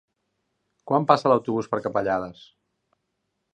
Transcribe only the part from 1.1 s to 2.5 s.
passa l'autobús per Capellades?